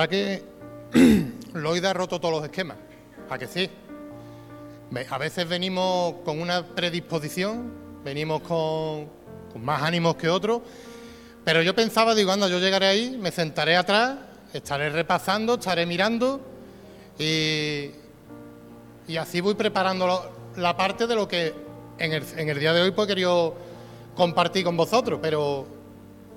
verdad 0.00 0.08
que 0.10 0.42
Loida 1.54 1.90
ha 1.90 1.92
roto 1.92 2.20
todos 2.20 2.34
los 2.34 2.44
esquemas. 2.44 2.78
¿A 3.28 3.38
que 3.38 3.46
sí? 3.46 3.68
A 5.08 5.18
veces 5.18 5.48
venimos 5.48 6.14
con 6.24 6.40
una 6.40 6.64
predisposición, 6.64 7.72
venimos 8.02 8.40
con, 8.42 9.08
más 9.62 9.82
ánimos 9.82 10.16
que 10.16 10.28
otros, 10.28 10.62
pero 11.44 11.62
yo 11.62 11.74
pensaba, 11.74 12.14
digo, 12.14 12.32
anda, 12.32 12.48
yo 12.48 12.58
llegaré 12.58 12.86
ahí, 12.86 13.16
me 13.20 13.30
sentaré 13.30 13.76
atrás, 13.76 14.18
estaré 14.52 14.90
repasando, 14.90 15.54
estaré 15.54 15.86
mirando 15.86 16.40
y, 17.18 17.90
así 19.18 19.40
voy 19.40 19.54
preparando 19.54 20.32
la 20.56 20.76
parte 20.76 21.06
de 21.06 21.14
lo 21.14 21.28
que 21.28 21.54
en 21.98 22.12
el, 22.12 22.24
en 22.36 22.48
el 22.48 22.58
día 22.58 22.72
de 22.72 22.82
hoy 22.82 22.90
pues 22.90 23.06
he 23.06 23.08
querido 23.08 23.54
compartir 24.16 24.64
con 24.64 24.76
vosotros, 24.76 25.20
pero 25.22 25.66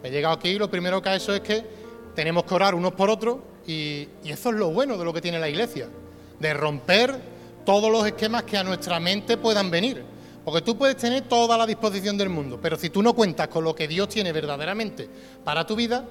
he 0.03 0.11
llegado 0.11 0.35
aquí 0.35 0.49
y 0.49 0.59
lo 0.59 0.69
primero 0.69 1.01
que 1.01 1.09
ha 1.09 1.15
hecho 1.15 1.33
es 1.33 1.41
que 1.41 1.65
tenemos 2.13 2.43
que 2.43 2.53
orar 2.53 2.75
unos 2.75 2.93
por 2.93 3.09
otros 3.09 3.37
y, 3.67 4.09
eso 4.25 4.49
es 4.49 4.55
lo 4.55 4.71
bueno 4.71 4.97
de 4.97 5.05
lo 5.05 5.13
que 5.13 5.21
tiene 5.21 5.39
la 5.39 5.49
iglesia, 5.49 5.87
de 6.39 6.53
romper 6.53 7.15
todos 7.65 7.91
los 7.91 8.05
esquemas 8.05 8.43
que 8.43 8.57
a 8.57 8.63
nuestra 8.63 8.99
mente 8.99 9.37
puedan 9.37 9.71
venir. 9.71 10.03
Porque 10.43 10.61
tú 10.61 10.77
puedes 10.77 10.97
tener 10.97 11.21
toda 11.23 11.57
la 11.57 11.65
disposición 11.65 12.17
del 12.17 12.27
mundo, 12.27 12.59
pero 12.61 12.77
si 12.77 12.89
tú 12.89 13.01
no 13.01 13.13
cuentas 13.13 13.47
con 13.47 13.63
lo 13.63 13.73
que 13.73 13.87
Dios 13.87 14.09
tiene 14.09 14.33
verdaderamente 14.33 15.07
para 15.43 15.65
tu 15.65 15.75
vida, 15.75 16.03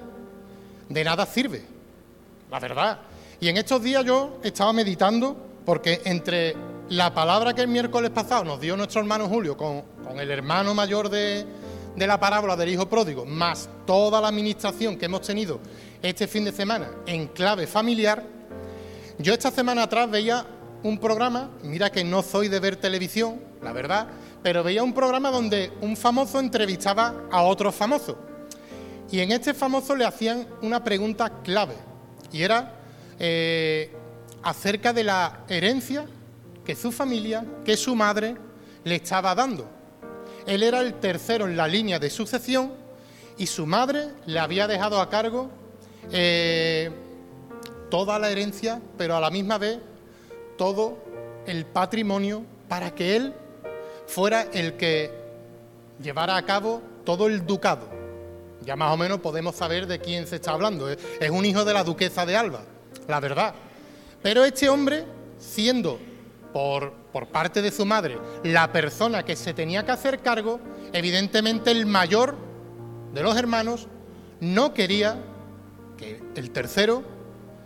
de 0.89 1.03
nada 1.03 1.25
sirve. 1.27 1.63
La 2.49 2.59
verdad. 2.59 2.99
Y 3.39 3.47
en 3.49 3.57
estos 3.57 3.83
días 3.83 4.03
yo 4.03 4.39
estaba 4.43 4.73
meditando, 4.73 5.37
porque 5.65 6.01
entre 6.05 6.55
la 6.89 7.13
palabra 7.13 7.53
que 7.53 7.61
el 7.61 7.67
miércoles 7.67 8.09
pasado 8.09 8.43
nos 8.43 8.59
dio 8.59 8.75
nuestro 8.75 9.01
hermano 9.01 9.29
Julio 9.29 9.55
con, 9.55 9.83
el 10.19 10.31
hermano 10.31 10.73
mayor 10.73 11.09
de, 11.09 11.45
de 11.95 12.07
la 12.07 12.19
parábola 12.19 12.55
del 12.55 12.69
hijo 12.69 12.89
pródigo, 12.89 13.25
más 13.25 13.69
toda 13.85 14.19
la 14.19 14.29
administración 14.29 14.97
que 14.97 15.05
hemos 15.05 15.21
tenido 15.21 15.59
este 16.03 16.27
fin 16.27 16.43
de 16.43 16.51
semana 16.51 16.91
en 17.05 17.27
clave 17.27 17.65
familiar, 17.65 18.23
yo 19.17 19.33
esta 19.33 19.51
semana 19.51 19.83
atrás 19.83 20.11
veía 20.11 20.45
un 20.83 20.97
programa, 20.97 21.49
mira 21.63 21.91
que 21.91 22.03
no 22.03 22.21
soy 22.21 22.49
de 22.49 22.59
ver 22.59 22.75
televisión, 22.75 23.39
la 23.61 23.71
verdad, 23.71 24.07
pero 24.43 24.63
veía 24.63 24.83
un 24.83 24.93
programa 24.93 25.31
donde 25.31 25.71
un 25.79 25.95
famoso 25.95 26.41
entrevistaba 26.41 27.23
a 27.31 27.43
otro 27.43 27.71
famoso. 27.71 28.17
Y 29.09 29.21
en 29.21 29.31
este 29.31 29.53
famoso 29.53 29.95
le 29.95 30.03
hacían 30.03 30.45
una 30.61 30.83
pregunta 30.83 31.41
clave, 31.41 31.75
y 32.33 32.43
era 32.43 32.73
eh, 33.17 33.95
acerca 34.43 34.91
de 34.91 35.05
la 35.05 35.45
herencia 35.47 36.05
que 36.65 36.75
su 36.75 36.91
familia, 36.91 37.45
que 37.63 37.77
su 37.77 37.95
madre 37.95 38.35
le 38.83 38.95
estaba 38.95 39.33
dando. 39.33 39.69
Él 40.45 40.63
era 40.63 40.81
el 40.81 40.95
tercero 40.95 41.45
en 41.47 41.55
la 41.55 41.67
línea 41.67 41.97
de 41.99 42.09
sucesión 42.09 42.73
y 43.37 43.47
su 43.47 43.65
madre 43.65 44.09
le 44.25 44.39
había 44.39 44.67
dejado 44.67 44.99
a 44.99 45.09
cargo 45.09 45.62
eh, 46.11 46.91
toda 47.89 48.19
la 48.19 48.29
herencia, 48.29 48.81
pero 48.97 49.15
a 49.15 49.21
la 49.21 49.29
misma 49.29 49.57
vez 49.57 49.79
todo 50.57 50.97
el 51.45 51.65
patrimonio 51.65 52.43
para 52.67 52.93
que 52.93 53.15
él 53.15 53.33
fuera 54.07 54.47
el 54.53 54.77
que 54.77 55.11
llevara 56.01 56.37
a 56.37 56.45
cabo 56.45 56.81
todo 57.05 57.27
el 57.27 57.45
ducado. 57.45 57.87
Ya 58.61 58.75
más 58.75 58.93
o 58.93 58.97
menos 58.97 59.19
podemos 59.19 59.55
saber 59.55 59.87
de 59.87 59.99
quién 59.99 60.25
se 60.25 60.37
está 60.37 60.51
hablando. 60.51 60.89
Es 60.89 61.29
un 61.29 61.45
hijo 61.45 61.65
de 61.65 61.73
la 61.73 61.83
duquesa 61.83 62.25
de 62.25 62.35
Alba, 62.35 62.61
la 63.07 63.19
verdad. 63.19 63.53
Pero 64.21 64.45
este 64.45 64.69
hombre, 64.69 65.03
siendo 65.37 65.99
por, 66.53 66.93
por 67.11 67.27
parte 67.27 67.61
de 67.61 67.71
su 67.71 67.85
madre 67.85 68.17
la 68.43 68.71
persona 68.71 69.23
que 69.23 69.35
se 69.35 69.53
tenía 69.53 69.85
que 69.85 69.91
hacer 69.91 70.19
cargo, 70.19 70.59
evidentemente 70.93 71.71
el 71.71 71.85
mayor 71.85 72.37
de 73.13 73.21
los 73.21 73.35
hermanos 73.35 73.87
no 74.39 74.73
quería 74.73 75.17
que 75.97 76.21
el 76.35 76.51
tercero 76.51 77.03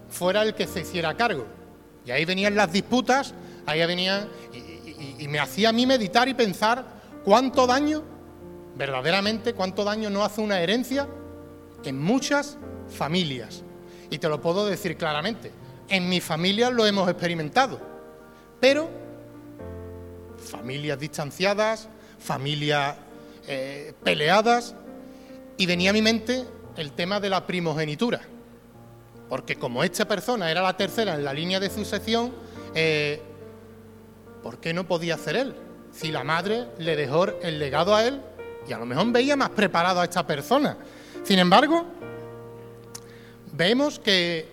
fuera 0.10 0.44
el 0.44 0.54
que 0.54 0.68
se 0.68 0.82
hiciera 0.82 1.16
cargo. 1.16 1.46
Y 2.06 2.12
ahí 2.12 2.26
venían 2.26 2.56
las 2.56 2.72
disputas, 2.72 3.34
ahí 3.66 3.86
venían, 3.86 4.30
y, 4.54 5.28
me 5.28 5.40
hacía 5.40 5.70
a 5.70 5.74
mí 5.74 5.86
meditar 5.86 6.30
y 6.30 6.34
pensar 6.34 6.86
cuánto 7.26 7.68
daño, 7.68 8.04
verdaderamente, 8.76 9.54
cuánto 9.54 9.84
daño 9.84 10.10
no 10.10 10.24
hace 10.24 10.42
una 10.42 10.62
herencia 10.62 11.08
en 11.84 12.02
muchas 12.02 12.58
familias. 12.90 13.64
Y 14.10 14.20
te 14.20 14.30
lo 14.30 14.40
puedo 14.40 14.66
decir 14.66 14.96
claramente, 14.96 15.52
en 15.90 16.08
mi 16.08 16.22
familia 16.22 16.70
lo 16.70 16.86
hemos 16.86 17.10
experimentado, 17.10 17.80
pero 18.60 18.90
familias 20.38 20.98
distanciadas, 20.98 21.90
familias 22.20 22.96
eh, 23.48 23.94
peleadas, 24.04 24.76
y 25.58 25.66
venía 25.66 25.90
a 25.90 25.94
mi 25.94 26.02
mente 26.02 26.46
el 26.78 26.92
tema 26.94 27.20
de 27.20 27.30
la 27.30 27.46
primogenitura. 27.46 28.22
Porque 29.28 29.58
como 29.58 29.84
esta 29.84 30.08
persona 30.08 30.50
era 30.50 30.62
la 30.62 30.78
tercera 30.78 31.16
en 31.16 31.26
la 31.26 31.34
línea 31.34 31.60
de 31.60 31.70
sucesión, 31.70 32.34
eh, 32.74 33.22
¿por 34.42 34.60
qué 34.60 34.74
no 34.74 34.88
podía 34.88 35.16
hacer 35.16 35.36
él? 35.36 35.56
Si 35.92 36.12
la 36.12 36.24
madre 36.24 36.68
le 36.78 36.96
dejó 36.96 37.26
el 37.42 37.60
legado 37.60 37.94
a 37.96 38.06
él 38.06 38.22
y 38.68 38.74
a 38.74 38.78
lo 38.78 38.86
mejor 38.86 39.12
veía 39.12 39.36
más 39.36 39.50
preparado 39.50 40.00
a 40.00 40.06
esta 40.06 40.26
persona. 40.26 40.78
Sin 41.24 41.40
embargo, 41.40 41.86
vemos 43.52 44.00
que, 44.00 44.46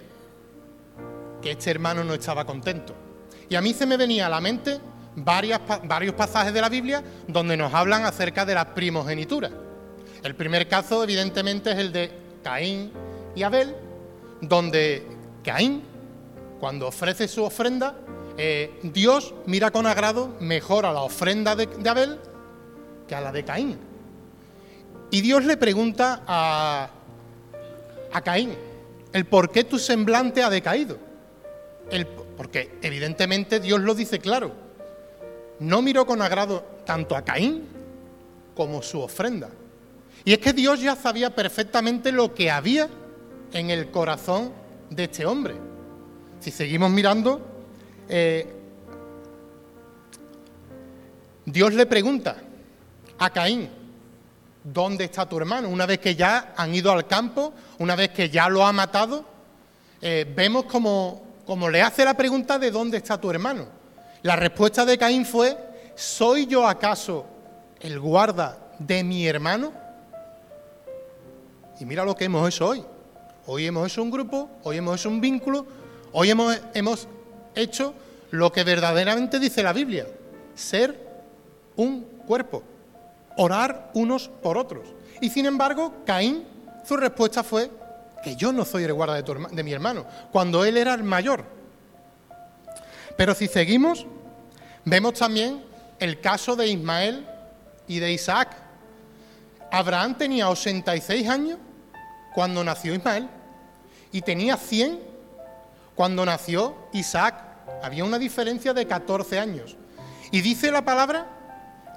que 1.41 1.53
este 1.53 1.71
hermano 1.71 2.03
no 2.03 2.15
estaba 2.15 2.45
contento. 2.45 2.95
Y 3.49 3.55
a 3.55 3.61
mí 3.61 3.75
se 3.75 3.87
me 3.87 3.97
venía 3.97 4.27
a 4.27 4.31
la 4.31 4.41
mente 4.41 4.81
varios 5.17 6.15
pasajes 6.17 6.53
de 6.53 6.61
la 6.61 6.69
Biblia 6.69 7.05
donde 7.29 7.57
nos 7.57 7.73
hablan 7.73 8.05
acerca 8.05 8.45
de 8.45 8.55
la 8.55 8.75
primogenitura. 8.75 9.51
El 10.25 10.35
primer 10.35 10.67
caso, 10.69 11.05
evidentemente, 11.05 11.71
es 11.73 11.79
el 11.79 11.93
de 11.93 12.11
Caín 12.43 12.91
y 13.37 13.43
Abel, 13.43 13.77
donde 14.41 15.07
Caín, 15.45 15.83
cuando 16.59 16.89
ofrece 16.89 17.29
su 17.29 17.45
ofrenda, 17.45 17.95
eh, 18.39 18.81
Dios 18.83 19.35
mira 19.45 19.71
con 19.71 19.87
agrado 19.87 20.35
mejor 20.41 20.87
a 20.87 20.95
la 20.95 21.03
ofrenda 21.03 21.55
de, 21.55 21.69
Abel 21.87 22.19
que 23.07 23.15
a 23.15 23.21
la 23.21 23.33
de 23.33 23.45
Caín. 23.45 23.79
Y 25.11 25.21
Dios 25.21 25.45
le 25.45 25.59
pregunta 25.59 26.23
a, 26.27 26.89
a 28.11 28.21
Caín, 28.23 28.55
el 29.13 29.27
por 29.27 29.51
qué 29.51 29.65
tu 29.65 29.79
semblante 29.79 30.43
ha 30.43 30.49
decaído. 30.49 30.97
El, 31.91 32.07
porque 32.07 32.79
evidentemente 32.81 33.61
Dios 33.61 33.79
lo 33.79 33.95
dice 33.95 34.21
claro. 34.21 34.53
No 35.61 35.83
miró 35.83 36.07
con 36.07 36.23
agrado 36.23 36.65
tanto 36.87 37.15
a 37.15 37.23
Caín 37.23 37.69
como 38.55 38.81
su 38.81 39.03
ofrenda. 39.03 39.51
Y 40.25 40.33
es 40.33 40.39
que 40.39 40.53
Dios 40.53 40.81
ya 40.81 40.97
sabía 40.97 41.35
perfectamente 41.35 42.11
lo 42.11 42.35
que 42.35 42.51
había 42.51 42.89
en 43.53 43.71
el 43.71 43.91
corazón 43.91 44.53
de 44.91 45.05
este 45.05 45.27
hombre. 45.27 45.55
Si 46.41 46.51
seguimos 46.51 46.91
mirando, 46.91 47.41
eh, 48.09 48.47
Dios 51.45 51.75
le 51.75 51.85
pregunta 51.85 52.37
a 53.19 53.31
Caín, 53.31 53.69
¿dónde 54.63 55.05
está 55.05 55.29
tu 55.29 55.37
hermano? 55.37 55.69
Una 55.69 55.85
vez 55.85 55.99
que 55.99 56.15
ya 56.15 56.55
han 56.57 56.75
ido 56.75 56.91
al 56.91 57.07
campo, 57.07 57.53
una 57.79 57.95
vez 57.95 58.11
que 58.11 58.31
ya 58.31 58.49
lo 58.49 58.65
ha 58.65 58.73
matado, 58.73 59.25
eh, 60.01 60.27
vemos 60.35 60.65
como, 60.65 61.23
como 61.47 61.69
le 61.69 61.83
hace 61.83 62.03
la 62.05 62.15
pregunta 62.15 62.59
de 62.59 62.71
dónde 62.71 62.97
está 62.97 63.21
tu 63.21 63.31
hermano. 63.31 63.67
La 64.23 64.37
respuesta 64.37 64.87
de 64.87 64.97
Caín 64.97 65.27
fue, 65.27 65.57
¿soy 65.95 66.47
yo 66.47 66.67
acaso 66.67 67.27
el 67.79 68.01
guarda 68.01 68.59
de 68.79 69.05
mi 69.05 69.27
hermano? 69.27 69.84
Y 71.81 71.85
mira 71.85 72.05
lo 72.05 72.15
que 72.15 72.25
hemos 72.25 72.49
hecho 72.49 72.69
hoy. 72.69 72.85
Hoy 73.47 73.67
hemos 73.67 73.91
hecho 73.91 74.03
un 74.03 74.11
grupo, 74.11 74.49
hoy 74.63 74.79
hemos 74.79 74.99
hecho 74.99 75.11
un 75.11 75.21
vínculo, 75.21 75.67
hoy 76.13 76.31
hemos, 76.31 77.09
hecho 77.55 77.95
lo 78.31 78.51
que 78.51 78.65
verdaderamente 78.65 79.39
dice 79.39 79.63
la 79.63 79.73
Biblia, 79.73 80.07
ser 80.55 80.99
un 81.77 82.03
cuerpo, 82.27 82.63
orar 83.37 83.91
unos 83.95 84.29
por 84.29 84.57
otros. 84.57 84.89
Y 85.21 85.29
sin 85.29 85.47
embargo, 85.47 85.93
Caín, 86.07 86.45
su 86.85 86.97
respuesta 86.97 87.45
fue 87.45 87.71
que 88.25 88.35
yo 88.35 88.51
no 88.51 88.65
soy 88.65 88.85
el 88.85 88.95
guarda 88.95 89.21
de 89.23 89.63
mi 89.63 89.73
hermano, 89.73 90.07
cuando 90.33 90.65
él 90.65 90.79
era 90.79 90.95
el 90.95 91.05
mayor. 91.05 91.45
Pero 93.17 93.35
si 93.35 93.47
seguimos, 93.47 94.07
vemos 94.85 95.15
también 95.15 95.63
el 96.01 96.21
caso 96.21 96.57
de 96.57 96.67
Ismael 96.67 97.27
y 97.87 97.99
de 97.99 98.13
Isaac. 98.13 98.57
Abraham 99.71 100.17
tenía 100.17 100.49
86 100.49 101.29
años 101.29 101.59
cuando 102.35 102.65
nació 102.65 102.95
Ismael 102.95 103.29
y 104.13 104.21
tenía 104.23 104.57
100 104.57 105.01
cuando 105.95 106.25
nació 106.27 106.75
Isaac. 106.93 107.35
Había 107.83 108.05
una 108.05 108.19
diferencia 108.19 108.75
de 108.75 108.87
14 108.87 109.39
años. 109.39 109.77
Y 110.31 110.41
dice 110.41 110.71
la 110.71 110.85
palabra 110.85 111.27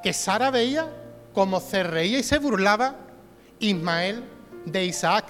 que 0.04 0.14
Sara 0.14 0.52
veía 0.52 0.88
como 1.34 1.60
se 1.60 1.84
reía 1.84 2.20
y 2.20 2.24
se 2.24 2.38
burlaba 2.38 2.96
Ismael 3.60 4.24
de 4.66 4.86
Isaac. 4.86 5.26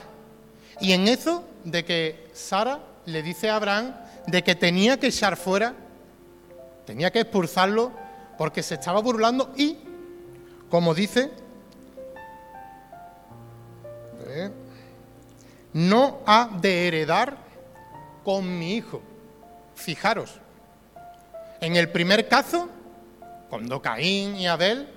Y 0.80 0.92
en 0.92 1.08
eso 1.08 1.44
de 1.64 1.84
que 1.86 2.30
Sara 2.34 2.80
le 3.06 3.24
dice 3.24 3.50
a 3.50 3.56
Abraham 3.56 3.96
de 4.28 4.44
que 4.44 4.56
tenía 4.56 5.00
que 5.00 5.08
echar 5.08 5.38
fuera, 5.38 5.74
tenía 6.86 7.12
que 7.12 7.22
expulsarlo 7.22 7.92
porque 8.38 8.62
se 8.62 8.76
estaba 8.76 9.02
burlando 9.02 9.54
y, 9.58 9.78
como 10.70 10.94
dice, 10.94 11.32
no 15.74 16.20
ha 16.26 16.50
de 16.62 16.88
heredar 16.88 17.38
con 18.24 18.58
mi 18.58 18.76
hijo. 18.76 19.02
Fijaros, 19.76 20.40
en 21.62 21.76
el 21.76 21.90
primer 21.90 22.28
caso, 22.28 22.70
cuando 23.50 23.82
Caín 23.82 24.36
y 24.36 24.48
Abel, 24.48 24.88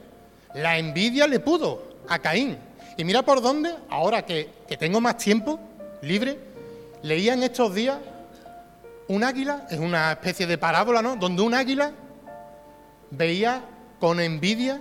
la 0.55 0.79
envidia 0.79 1.27
le 1.27 1.41
pudo 1.41 1.97
a 2.09 2.19
Caín. 2.19 2.59
Y 2.97 3.05
mira 3.05 3.23
por 3.23 3.41
dónde, 3.41 3.75
ahora 3.89 4.25
que, 4.25 4.51
que 4.67 4.77
tengo 4.77 5.01
más 5.01 5.17
tiempo 5.17 5.61
libre, 6.03 6.39
leía 7.03 7.35
en 7.35 7.43
estos 7.43 7.75
días 7.75 7.99
un 9.09 9.25
águila, 9.25 9.67
es 9.71 9.79
una 9.79 10.13
especie 10.13 10.47
de 10.47 10.59
parábola, 10.59 11.03
¿no? 11.03 11.17
Donde 11.17 11.43
un 11.43 11.55
águila 11.55 11.93
veía 13.11 13.63
con 13.99 14.21
envidia 14.21 14.81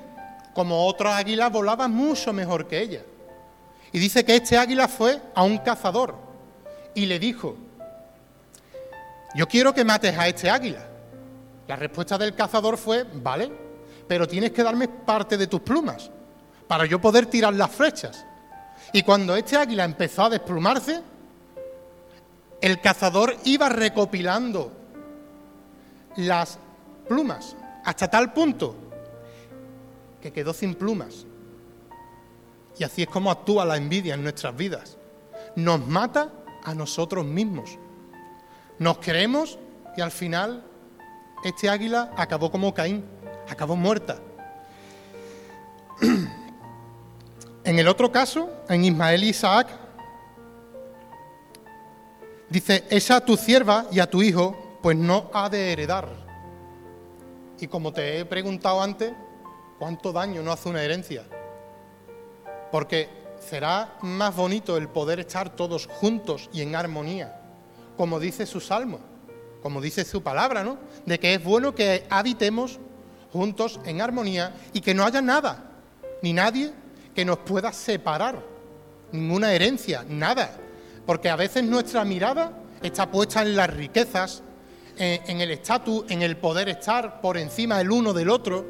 como 0.54 0.86
otros 0.86 1.14
águilas 1.14 1.52
volaban 1.52 1.92
mucho 1.92 2.34
mejor 2.34 2.68
que 2.68 2.82
ella. 2.82 3.02
Y 3.92 4.00
dice 4.00 4.24
que 4.24 4.36
este 4.36 4.58
águila 4.58 4.88
fue 4.88 5.20
a 5.34 5.44
un 5.44 5.58
cazador 5.60 6.16
y 6.94 7.06
le 7.06 7.20
dijo, 7.20 7.56
yo 9.36 9.48
quiero 9.48 9.74
que 9.74 9.84
mates 9.84 10.18
a 10.18 10.28
este 10.28 10.50
águila. 10.50 10.86
La 11.68 11.76
respuesta 11.76 12.18
del 12.18 12.36
cazador 12.36 12.78
fue, 12.78 13.06
vale, 13.14 13.52
pero 14.08 14.28
tienes 14.28 14.52
que 14.52 14.64
darme 14.64 14.88
parte 14.88 15.38
de 15.38 15.48
tus 15.48 15.62
plumas 15.62 16.10
para 16.68 16.86
yo 16.86 17.00
poder 17.00 17.28
tirar 17.28 17.54
las 17.54 17.72
flechas. 17.72 18.26
Y 18.92 19.04
cuando 19.04 19.36
este 19.36 19.56
águila 19.56 19.84
empezó 19.84 20.24
a 20.24 20.30
desplumarse, 20.30 21.02
el 22.62 22.82
cazador 22.82 23.38
iba 23.46 23.70
recopilando 23.70 24.72
las 26.18 26.58
plumas 27.08 27.56
hasta 27.86 28.10
tal 28.10 28.34
punto 28.34 28.76
que 30.22 30.34
quedó 30.34 30.54
sin 30.54 30.76
plumas. 30.76 31.26
Y 32.80 32.86
así 32.86 33.04
es 33.04 33.10
como 33.10 33.30
actúa 33.30 33.66
la 33.66 33.76
envidia 33.76 34.14
en 34.14 34.24
nuestras 34.24 34.56
vidas. 34.56 34.98
Nos 35.56 35.86
mata 35.86 36.32
a 36.64 36.74
nosotros 36.74 37.26
mismos. 37.26 37.78
Nos 38.80 39.00
creemos 39.00 39.60
y 39.98 40.02
al 40.02 40.12
final 40.12 40.64
este 41.44 41.70
águila 41.70 42.14
acabó 42.16 42.50
como 42.50 42.74
Caín, 42.74 43.04
acabó 43.50 43.76
muerta. 43.76 44.18
En 47.66 47.78
el 47.78 47.88
otro 47.90 48.12
caso, 48.12 48.50
en 48.70 48.86
Ismael 48.86 49.26
y 49.26 49.30
Isaac, 49.30 49.68
dice, 52.50 52.86
esa 52.90 53.18
a 53.18 53.22
tu 53.26 53.36
sierva 53.36 53.86
y 53.92 54.00
a 54.00 54.10
tu 54.10 54.24
hijo, 54.24 54.80
pues 54.82 54.96
no 54.96 55.30
ha 55.34 55.50
de 55.50 55.74
heredar. 55.74 56.10
Y 57.60 57.68
como 57.68 57.92
te 57.92 58.20
he 58.20 58.26
preguntado 58.26 58.82
antes, 58.82 59.12
¿cuánto 59.78 60.14
daño 60.14 60.42
no 60.42 60.54
hace 60.54 60.70
una 60.70 60.82
herencia? 60.82 61.26
Porque 62.72 63.10
será 63.40 63.98
más 64.02 64.36
bonito 64.36 64.78
el 64.78 64.90
poder 64.90 65.20
estar 65.20 65.50
todos 65.56 65.88
juntos 65.88 66.50
y 66.54 66.62
en 66.62 66.76
armonía, 66.76 67.42
como 67.98 68.20
dice 68.20 68.46
su 68.46 68.60
salmo, 68.60 69.00
como 69.62 69.82
dice 69.82 70.06
su 70.06 70.22
palabra, 70.22 70.64
¿no? 70.64 70.78
De 71.06 71.20
que 71.20 71.34
es 71.34 71.44
bueno 71.44 71.76
que 71.76 72.06
habitemos 72.10 72.80
juntos 73.32 73.80
en 73.86 74.02
armonía 74.02 74.54
y 74.74 74.82
que 74.82 74.94
no 74.94 75.06
haya 75.06 75.22
nada, 75.22 75.72
ni 76.22 76.34
nadie 76.34 76.72
que 77.16 77.26
nos 77.26 77.40
pueda 77.40 77.74
separar, 77.74 78.42
ninguna 79.12 79.54
herencia, 79.54 80.06
nada. 80.08 80.58
Porque 81.06 81.30
a 81.30 81.36
veces 81.36 81.64
nuestra 81.64 82.06
mirada 82.06 82.54
está 82.82 83.10
puesta 83.10 83.42
en 83.42 83.56
las 83.56 83.70
riquezas, 83.70 84.44
en, 84.98 85.40
el 85.42 85.52
estatus, 85.52 86.06
en 86.10 86.22
el 86.22 86.38
poder 86.38 86.68
estar 86.70 87.22
por 87.22 87.38
encima 87.38 87.80
el 87.82 87.90
uno 87.92 88.14
del 88.14 88.30
otro. 88.30 88.66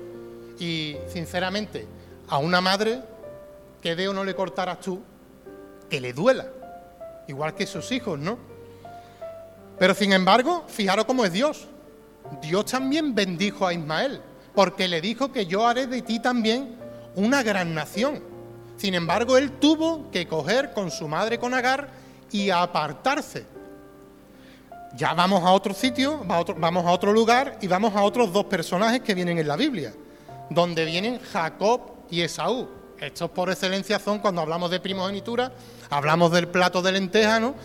Y 0.59 0.95
sinceramente, 1.11 1.87
a 2.27 2.37
una 2.37 2.61
madre 2.61 3.01
que 3.81 3.95
de 3.95 4.07
o 4.07 4.13
no 4.13 4.23
le 4.23 4.35
cortaras 4.35 4.79
tú, 4.79 5.01
que 5.89 6.01
le 6.01 6.13
duela, 6.13 6.47
igual 7.27 7.55
que 7.55 7.65
sus 7.65 7.91
hijos, 7.91 8.19
¿no? 8.19 8.37
Pero 9.77 9.93
sin 9.93 10.11
embargo, 10.11 10.65
fijaros 10.67 11.05
cómo 11.05 11.23
es 11.23 11.31
Dios. 11.31 11.67
Dios 12.41 12.65
también 12.65 13.15
bendijo 13.15 13.65
a 13.65 13.73
Ismael, 13.73 14.21
porque 14.53 14.87
le 14.87 15.01
dijo 15.01 15.31
que 15.31 15.45
yo 15.45 15.65
haré 15.65 15.87
de 15.87 16.01
ti 16.01 16.19
también 16.19 16.75
una 17.15 17.41
gran 17.43 17.73
nación. 17.73 18.21
Sin 18.77 18.93
embargo, 18.93 19.37
él 19.37 19.53
tuvo 19.53 20.11
que 20.11 20.27
coger 20.27 20.73
con 20.73 20.91
su 20.91 21.07
madre 21.07 21.39
con 21.39 21.53
Agar 21.53 21.89
y 22.31 22.49
apartarse. 22.49 23.45
Ya 24.95 25.13
vamos 25.13 25.43
a 25.43 25.51
otro 25.51 25.73
sitio, 25.73 26.23
vamos 26.25 26.85
a 26.85 26.91
otro 26.91 27.13
lugar 27.13 27.57
y 27.61 27.67
vamos 27.67 27.95
a 27.95 28.01
otros 28.03 28.33
dos 28.33 28.45
personajes 28.45 29.01
que 29.01 29.13
vienen 29.13 29.37
en 29.37 29.47
la 29.47 29.55
Biblia, 29.55 29.93
donde 30.49 30.85
vienen 30.85 31.19
Jacob 31.19 31.81
y 32.09 32.21
Esaú. 32.21 32.78
Estos 33.01 33.29
por 33.31 33.49
excelencia 33.49 33.97
son 33.99 34.19
cuando 34.19 34.41
hablamos 34.41 34.69
de 34.71 34.79
primogenitura, 34.79 35.51
hablamos 35.89 36.31
del 36.31 36.47
plato 36.47 36.81
de 36.81 36.91
lenteja, 36.91 37.39
¿no? 37.39 37.55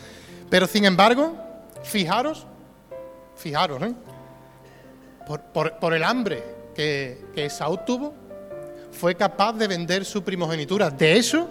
Pero 0.48 0.66
sin 0.66 0.84
embargo, 0.84 1.36
fijaros, 1.82 2.46
fijaros, 3.36 3.82
¿eh? 3.82 3.94
por, 5.52 5.94
el 5.94 6.04
hambre 6.04 6.44
que, 6.74 7.24
que 7.34 7.46
Esaú 7.46 7.78
tuvo, 7.84 8.14
fue 8.92 9.16
capaz 9.16 9.54
de 9.54 9.66
vender 9.66 10.04
su 10.04 10.22
primogenitura. 10.22 10.90
De 10.90 11.16
eso, 11.16 11.48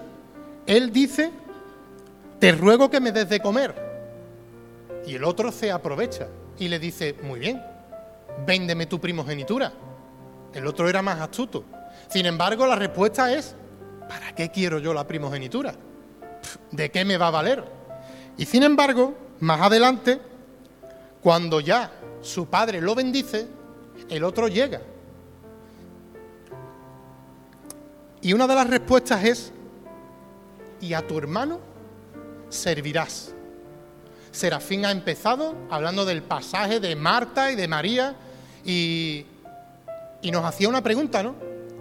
él 0.66 0.92
dice, 0.92 1.32
te 2.40 2.52
ruego 2.54 2.90
que 2.90 3.02
me 3.02 3.12
des 3.12 3.28
de 3.28 3.40
comer. 3.40 3.76
Y 5.06 5.16
el 5.16 5.24
otro 5.26 5.52
se 5.52 5.72
aprovecha 5.72 6.28
y 6.58 6.70
le 6.70 6.80
dice, 6.80 7.16
muy 7.22 7.40
bien, 7.40 7.62
véndeme 8.46 8.86
tu 8.86 9.00
primogenitura. 9.00 9.74
El 10.54 10.68
otro 10.68 10.88
era 10.88 11.02
más 11.02 11.20
astuto. 11.20 11.66
Sin 12.08 12.26
embargo, 12.26 12.66
la 12.66 12.76
respuesta 12.76 13.34
es, 13.34 13.56
¿para 14.08 14.34
qué 14.36 14.50
quiero 14.50 14.80
yo 14.80 14.94
la 14.94 15.06
primogenitura? 15.06 15.74
¿De 16.72 16.92
qué 16.92 17.06
me 17.06 17.18
va 17.18 17.28
a 17.28 17.32
valer? 17.32 17.64
Y 18.38 18.46
sin 18.46 18.64
embargo, 18.64 19.16
más 19.40 19.62
adelante, 19.62 20.20
cuando 21.22 21.60
ya 21.60 21.92
su 22.22 22.48
padre 22.48 22.82
lo 22.82 22.96
bendice, 22.96 23.48
el 24.10 24.24
otro 24.24 24.48
llega. 24.48 24.82
Y 28.22 28.34
una 28.34 28.48
de 28.48 28.56
las 28.56 28.70
respuestas 28.70 29.24
es, 29.24 29.52
y 30.80 30.94
a 30.94 31.06
tu 31.06 31.18
hermano 31.18 31.60
servirás. 32.50 33.34
Serafín 34.32 34.86
ha 34.86 34.92
empezado 34.92 35.56
hablando 35.70 36.06
del 36.06 36.24
pasaje 36.24 36.80
de 36.80 36.96
Marta 36.96 37.52
y 37.52 37.56
de 37.56 37.68
María 37.68 38.16
y, 38.66 39.26
nos 40.32 40.46
hacía 40.46 40.70
una 40.70 40.82
pregunta, 40.82 41.22
¿no? 41.22 41.36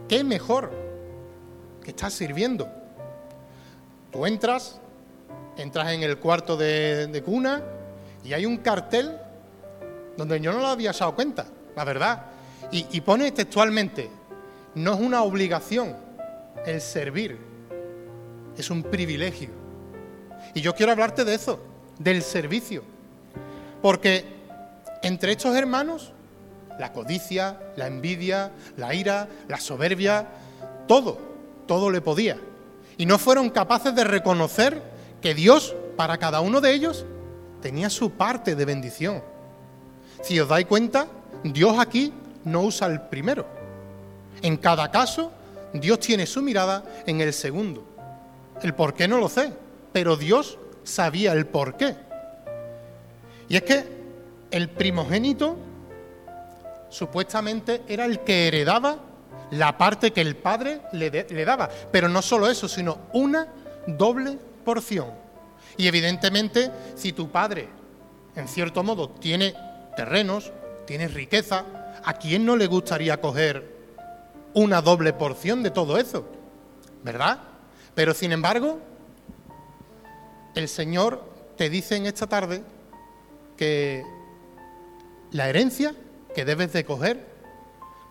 ¿Qué 0.08 0.24
mejor 0.24 0.70
que 1.82 1.90
estás 1.90 2.12
sirviendo? 2.12 2.68
Tú 4.10 4.26
entras, 4.26 4.80
entras 5.56 5.92
en 5.92 6.02
el 6.02 6.18
cuarto 6.18 6.56
de, 6.56 7.22
cuna 7.24 7.62
y 8.24 8.32
hay 8.32 8.46
un 8.46 8.58
cartel 8.58 9.16
donde 10.16 10.40
yo 10.40 10.52
no 10.52 10.60
lo 10.60 10.68
había 10.68 10.92
dado 10.92 11.14
cuenta, 11.14 11.46
la 11.74 11.84
verdad. 11.84 12.26
Y, 12.70 12.86
y 12.92 13.00
pone 13.00 13.32
textualmente, 13.32 14.10
no 14.74 14.94
es 14.94 15.00
una 15.00 15.22
obligación 15.22 15.96
el 16.66 16.80
servir, 16.80 17.38
es 18.56 18.70
un 18.70 18.82
privilegio. 18.82 19.50
Y 20.54 20.60
yo 20.60 20.74
quiero 20.74 20.92
hablarte 20.92 21.24
de 21.24 21.34
eso, 21.34 21.60
del 21.98 22.22
servicio. 22.22 22.82
Porque 23.80 24.24
entre 25.02 25.32
estos 25.32 25.56
hermanos, 25.56 26.12
la 26.78 26.92
codicia, 26.92 27.58
la 27.76 27.86
envidia, 27.86 28.52
la 28.76 28.94
ira, 28.94 29.28
la 29.48 29.58
soberbia, 29.58 30.26
todo, 30.86 31.31
todo 31.66 31.90
le 31.90 32.00
podía. 32.00 32.38
Y 32.96 33.06
no 33.06 33.18
fueron 33.18 33.50
capaces 33.50 33.94
de 33.94 34.04
reconocer 34.04 34.82
que 35.20 35.34
Dios, 35.34 35.74
para 35.96 36.18
cada 36.18 36.40
uno 36.40 36.60
de 36.60 36.72
ellos, 36.72 37.06
tenía 37.60 37.88
su 37.90 38.10
parte 38.10 38.54
de 38.54 38.64
bendición. 38.64 39.22
Si 40.22 40.38
os 40.38 40.48
dais 40.48 40.66
cuenta, 40.66 41.06
Dios 41.42 41.78
aquí 41.78 42.12
no 42.44 42.62
usa 42.62 42.86
el 42.88 43.00
primero. 43.02 43.46
En 44.42 44.56
cada 44.56 44.90
caso, 44.90 45.32
Dios 45.72 46.00
tiene 46.00 46.26
su 46.26 46.42
mirada 46.42 46.84
en 47.06 47.20
el 47.20 47.32
segundo. 47.32 47.84
El 48.62 48.74
por 48.74 48.94
qué 48.94 49.08
no 49.08 49.18
lo 49.18 49.28
sé, 49.28 49.52
pero 49.92 50.16
Dios 50.16 50.58
sabía 50.84 51.32
el 51.32 51.46
por 51.46 51.76
qué. 51.76 51.96
Y 53.48 53.56
es 53.56 53.62
que 53.62 53.84
el 54.50 54.68
primogénito 54.68 55.56
supuestamente 56.88 57.82
era 57.88 58.04
el 58.04 58.20
que 58.20 58.48
heredaba 58.48 58.98
la 59.52 59.76
parte 59.76 60.12
que 60.12 60.22
el 60.22 60.34
padre 60.36 60.80
le, 60.92 61.10
daba. 61.44 61.68
Pero 61.90 62.08
no 62.08 62.22
solo 62.22 62.48
eso, 62.48 62.68
sino 62.68 62.98
una 63.12 63.48
doble 63.86 64.38
porción. 64.64 65.10
Y 65.76 65.86
evidentemente, 65.86 66.70
si 66.96 67.12
tu 67.12 67.30
padre, 67.30 67.68
en 68.34 68.48
cierto 68.48 68.82
modo, 68.82 69.10
tiene 69.10 69.54
terrenos, 69.94 70.50
tiene 70.86 71.06
riqueza, 71.06 71.64
¿a 72.02 72.14
quién 72.14 72.46
no 72.46 72.56
le 72.56 72.66
gustaría 72.66 73.20
coger 73.20 73.70
una 74.54 74.80
doble 74.80 75.12
porción 75.12 75.62
de 75.62 75.70
todo 75.70 75.98
eso? 75.98 76.26
¿Verdad? 77.04 77.40
Pero 77.94 78.14
sin 78.14 78.32
embargo, 78.32 78.78
el 80.54 80.68
Señor 80.68 81.28
te 81.58 81.68
dice 81.68 81.96
en 81.96 82.06
esta 82.06 82.26
tarde 82.26 82.62
que 83.58 84.02
la 85.30 85.50
herencia 85.50 85.94
que 86.34 86.46
debes 86.46 86.72
de 86.72 86.86
coger, 86.86 87.26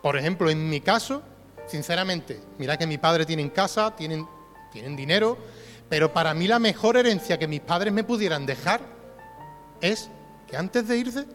por 0.03 0.17
ejemplo, 0.17 0.51
en 0.51 0.69
mi 0.69 0.81
caso, 0.81 1.23
sinceramente, 1.71 2.39
mira 2.57 2.77
que 2.77 2.85
mi 2.85 2.97
padre 2.97 3.25
tiene 3.25 3.49
casa, 3.51 3.95
tienen, 3.95 4.27
tienen 4.71 4.95
dinero, 4.95 5.37
pero 5.89 6.11
para 6.11 6.33
mí 6.33 6.47
la 6.47 6.59
mejor 6.59 6.97
herencia 6.97 7.39
que 7.39 7.47
mis 7.47 7.61
padres 7.61 7.93
me 7.93 8.03
pudieran 8.03 8.45
dejar 8.45 8.81
es 9.79 10.09
que 10.47 10.57
antes 10.57 10.87
de 10.87 10.97
irse 10.97 11.25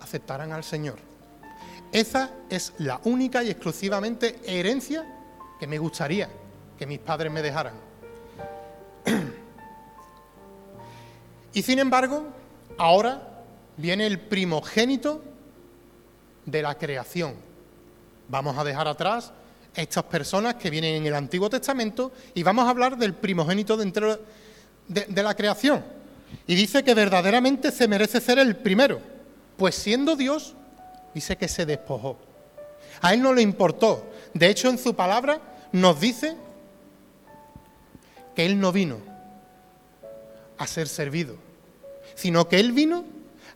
aceptaran 0.00 0.52
al 0.52 0.62
Señor. 0.62 0.98
Esa 1.90 2.30
es 2.50 2.74
la 2.78 3.00
única 3.04 3.42
y 3.42 3.50
exclusivamente 3.50 4.38
herencia 4.44 5.04
que 5.58 5.66
me 5.66 5.78
gustaría 5.78 6.28
que 6.78 6.86
mis 6.86 6.98
padres 6.98 7.32
me 7.32 7.42
dejaran. 7.42 7.74
y 11.54 11.62
sin 11.62 11.78
embargo, 11.78 12.26
ahora 12.78 13.42
viene 13.76 14.06
el 14.06 14.20
primogénito 14.20 15.22
de 16.44 16.62
la 16.62 16.76
creación. 16.76 17.49
Vamos 18.30 18.56
a 18.56 18.62
dejar 18.62 18.86
atrás 18.86 19.32
estas 19.74 20.04
personas 20.04 20.54
que 20.54 20.70
vienen 20.70 20.94
en 20.94 21.06
el 21.06 21.14
Antiguo 21.16 21.50
Testamento 21.50 22.12
y 22.32 22.44
vamos 22.44 22.64
a 22.64 22.70
hablar 22.70 22.96
del 22.96 23.12
primogénito 23.12 23.76
dentro 23.76 24.20
de, 24.86 25.04
de 25.04 25.22
la 25.22 25.34
creación. 25.34 25.84
Y 26.46 26.54
dice 26.54 26.84
que 26.84 26.94
verdaderamente 26.94 27.72
se 27.72 27.88
merece 27.88 28.20
ser 28.20 28.38
el 28.38 28.54
primero, 28.54 29.00
pues 29.56 29.74
siendo 29.74 30.14
Dios, 30.14 30.54
dice 31.12 31.36
que 31.36 31.48
se 31.48 31.66
despojó. 31.66 32.18
A 33.00 33.14
él 33.14 33.20
no 33.20 33.34
le 33.34 33.42
importó. 33.42 34.08
De 34.32 34.48
hecho, 34.48 34.68
en 34.68 34.78
su 34.78 34.94
palabra 34.94 35.40
nos 35.72 36.00
dice 36.00 36.36
que 38.36 38.46
él 38.46 38.60
no 38.60 38.70
vino 38.70 38.98
a 40.56 40.68
ser 40.68 40.86
servido, 40.86 41.34
sino 42.14 42.46
que 42.46 42.60
él 42.60 42.70
vino 42.70 43.04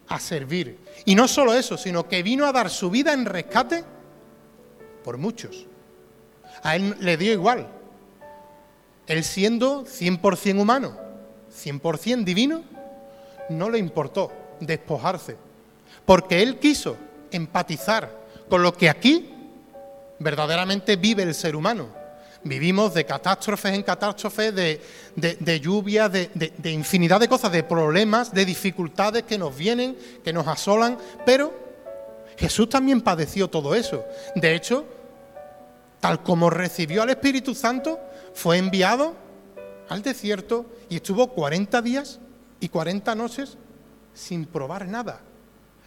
a 0.09 0.19
servir. 0.19 0.81
Y 1.05 1.15
no 1.15 1.29
solo 1.29 1.55
eso, 1.55 1.79
sino 1.79 2.09
que 2.09 2.25
vino 2.25 2.45
a 2.45 2.53
dar 2.53 2.71
su 2.71 2.91
vida 2.91 3.13
en 3.13 3.25
rescate 3.25 3.85
por 5.05 5.19
muchos. 5.19 5.67
A 6.63 6.75
él 6.75 6.97
le 6.99 7.17
dio 7.17 7.33
igual. 7.33 7.69
Él 9.07 9.23
siendo 9.23 9.85
100% 9.85 10.61
humano, 10.61 10.97
100% 11.53 12.25
divino, 12.25 12.63
no 13.51 13.69
le 13.69 13.79
importó 13.79 14.33
despojarse, 14.61 15.37
porque 16.07 16.43
él 16.43 16.59
quiso 16.59 16.97
empatizar 17.31 18.11
con 18.49 18.63
lo 18.63 18.73
que 18.73 18.89
aquí 18.89 19.31
verdaderamente 20.19 20.97
vive 20.97 21.23
el 21.23 21.35
ser 21.35 21.55
humano. 21.55 21.89
Vivimos 22.45 22.93
de 22.93 23.07
catástrofes 23.07 23.73
en 23.73 23.83
catástrofes, 23.83 24.55
de, 24.55 24.81
de, 25.17 25.61
lluvia, 25.61 26.09
de, 26.09 26.31
de 26.35 26.71
infinidad 26.71 27.21
de 27.21 27.29
cosas, 27.29 27.53
de 27.53 27.63
problemas, 27.63 28.33
de 28.33 28.45
dificultades 28.45 29.23
que 29.23 29.39
nos 29.39 29.57
vienen, 29.57 29.97
que 30.23 30.33
nos 30.33 30.47
asolan, 30.47 30.99
pero 31.25 31.64
Jesús 32.37 32.69
también 32.69 33.01
padeció 33.01 33.49
todo 33.49 33.75
eso. 33.75 34.05
De 34.35 34.55
hecho, 34.55 34.85
tal 36.01 36.23
como 36.23 36.51
recibió 36.51 37.03
al 37.03 37.11
Espíritu 37.11 37.55
Santo, 37.55 37.99
fue 38.35 38.59
enviado 38.59 39.15
al 39.89 40.03
desierto 40.03 40.67
y 40.89 40.97
estuvo 40.97 41.29
40 41.29 41.83
días 41.83 42.21
y 42.61 42.69
40 42.69 43.15
noches 43.15 43.57
sin 44.13 44.47
probar 44.47 44.87
nada. 44.87 45.21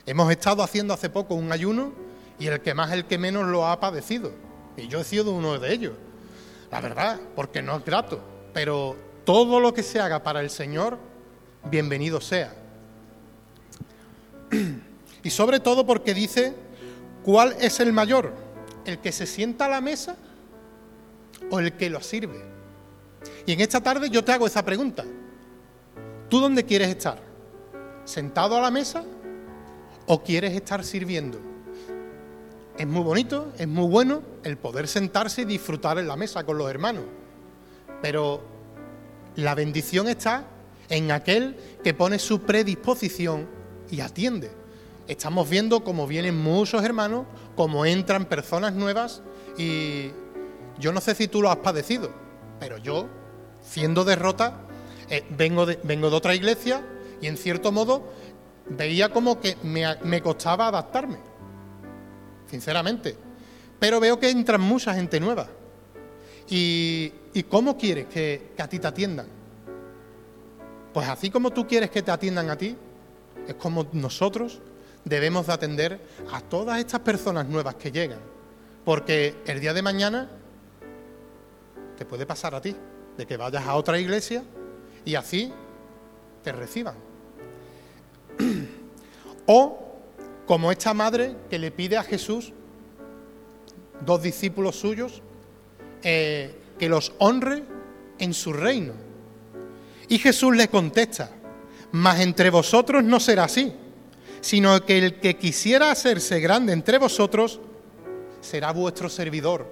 Hemos 0.06 0.32
estado 0.32 0.64
haciendo 0.64 0.94
hace 0.94 1.10
poco 1.10 1.36
un 1.36 1.52
ayuno 1.52 1.92
y 2.40 2.48
el 2.48 2.62
que 2.62 2.74
más, 2.74 2.92
el 2.92 3.06
que 3.06 3.18
menos 3.18 3.46
lo 3.48 3.68
ha 3.68 3.80
padecido. 3.80 4.32
Y 4.78 4.88
yo 4.88 5.02
he 5.02 5.04
sido 5.04 5.32
uno 5.32 5.58
de 5.60 5.74
ellos. 5.74 5.94
La 6.72 6.82
verdad, 6.82 7.20
porque 7.36 7.62
no 7.62 7.78
es 7.78 7.86
grato. 7.86 8.22
Pero 8.54 8.96
todo 9.26 9.60
lo 9.60 9.74
que 9.74 9.84
se 9.84 10.00
haga 10.00 10.24
para 10.24 10.40
el 10.42 10.50
Señor, 10.50 10.98
bienvenido 11.70 12.22
sea. 12.22 12.54
Y 15.24 15.30
sobre 15.30 15.60
todo 15.60 15.86
porque 15.86 16.14
dice, 16.14 16.54
¿cuál 17.24 17.56
es 17.60 17.80
el 17.80 17.94
mayor? 17.94 18.34
¿El 18.86 19.00
que 19.00 19.12
se 19.12 19.26
sienta 19.26 19.66
a 19.66 19.70
la 19.70 19.82
mesa 19.82 20.16
o 21.50 21.60
el 21.60 21.74
que 21.74 21.90
lo 21.90 22.02
sirve? 22.02 22.42
Y 23.46 23.54
en 23.54 23.62
esta 23.62 23.82
tarde 23.82 24.10
yo 24.10 24.24
te 24.24 24.32
hago 24.32 24.48
esa 24.48 24.64
pregunta. 24.64 25.04
¿Tú 26.30 26.40
dónde 26.40 26.66
quieres 26.66 26.90
estar? 26.90 27.20
¿Sentado 28.06 28.58
a 28.58 28.62
la 28.62 28.72
mesa 28.72 29.04
o 30.06 30.24
quieres 30.24 30.54
estar 30.54 30.84
sirviendo? 30.84 31.40
Es 32.78 32.86
muy 32.86 33.04
bonito, 33.04 33.52
es 33.58 33.68
muy 33.68 33.90
bueno 33.90 34.22
el 34.44 34.58
poder 34.58 34.88
sentarse 34.88 35.42
y 35.42 35.46
disfrutar 35.46 35.98
en 35.98 36.08
la 36.08 36.16
mesa 36.16 36.46
con 36.46 36.58
los 36.58 36.70
hermanos, 36.70 37.06
pero 38.02 38.44
la 39.36 39.56
bendición 39.56 40.08
está 40.08 40.46
en 40.90 41.12
aquel 41.12 41.58
que 41.84 41.94
pone 41.94 42.20
su 42.20 42.42
predisposición 42.42 43.48
y 43.90 44.02
atiende. 44.02 44.52
Estamos 45.08 45.50
viendo 45.50 45.84
cómo 45.84 46.08
vienen 46.08 46.38
muchos 46.38 46.84
hermanos, 46.84 47.26
cómo 47.56 47.86
entran 47.86 48.26
personas 48.26 48.74
nuevas 48.74 49.22
y 49.58 50.12
yo 50.80 50.92
no 50.92 51.02
sé 51.02 51.16
si 51.16 51.28
tú 51.28 51.42
lo 51.42 51.50
has 51.50 51.58
padecido, 51.58 52.12
pero 52.60 52.78
yo, 52.78 53.08
siendo 53.62 54.04
derrota, 54.04 54.62
eh, 55.10 55.26
vengo, 55.30 55.66
de, 55.66 55.80
vengo 55.84 56.10
de 56.10 56.16
otra 56.16 56.36
iglesia 56.36 56.86
y 57.22 57.28
en 57.28 57.38
cierto 57.38 57.72
modo 57.72 58.12
veía 58.70 59.10
como 59.10 59.40
que 59.40 59.58
me, 59.64 59.86
me 60.04 60.22
costaba 60.22 60.68
adaptarme 60.68 61.18
sinceramente. 62.50 63.16
Pero 63.80 64.00
veo 64.00 64.20
que 64.20 64.30
entran 64.30 64.62
mucha 64.62 64.94
gente 64.94 65.20
nueva. 65.20 65.48
¿Y, 66.50 67.12
cómo 67.50 67.78
quieres 67.78 68.08
que, 68.08 68.54
a 68.58 68.68
ti 68.68 68.80
te 68.80 68.88
atiendan? 68.88 69.28
Pues 70.94 71.08
así 71.08 71.30
como 71.30 71.52
tú 71.52 71.68
quieres 71.68 71.92
que 71.92 72.02
te 72.02 72.12
atiendan 72.12 72.50
a 72.50 72.58
ti, 72.58 72.76
es 73.48 73.56
como 73.56 73.86
nosotros 73.92 74.60
debemos 75.08 75.48
de 75.48 75.54
atender 75.54 76.00
a 76.32 76.42
todas 76.42 76.80
estas 76.80 77.00
personas 77.02 77.48
nuevas 77.48 77.76
que 77.76 77.92
llegan. 77.92 78.20
Porque 78.84 79.38
el 79.46 79.60
día 79.60 79.74
de 79.74 79.82
mañana 79.82 80.30
te 81.98 82.06
puede 82.06 82.26
pasar 82.26 82.56
a 82.56 82.62
ti, 82.62 82.76
de 83.18 83.26
que 83.26 83.38
vayas 83.38 83.66
a 83.66 83.76
otra 83.76 84.00
iglesia 84.00 84.44
y 85.04 85.16
así 85.16 85.52
te 86.44 86.52
reciban. 86.52 86.96
o 89.48 89.84
como 90.46 90.72
esta 90.72 90.94
madre 90.94 91.36
que 91.50 91.60
le 91.60 91.72
pide 91.72 91.98
a 91.98 92.04
Jesús, 92.04 92.54
dos 94.06 94.22
discípulos 94.22 94.76
suyos, 94.76 95.22
eh, 96.04 96.56
que 96.78 96.88
los 96.88 97.12
honre 97.18 97.64
en 98.20 98.34
su 98.34 98.54
reino. 98.54 98.94
Y 100.08 100.20
Jesús 100.20 100.56
le 100.56 100.70
contesta, 100.70 101.32
mas 101.92 102.20
entre 102.22 102.50
vosotros 102.50 103.04
no 103.04 103.20
será 103.20 103.46
así, 103.46 103.74
sino 104.42 104.86
que 104.86 104.98
el 104.98 105.20
que 105.20 105.36
quisiera 105.36 105.92
hacerse 105.92 106.40
grande 106.40 106.74
entre 106.74 106.98
vosotros 106.98 107.60
será 108.42 108.72
vuestro 108.72 109.10
servidor. 109.10 109.68